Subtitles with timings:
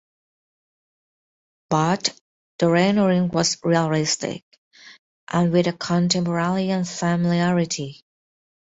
[1.69, 2.19] But
[2.57, 4.43] the rendering was realistic,
[5.31, 8.01] and with a contemporary unfamiliarity.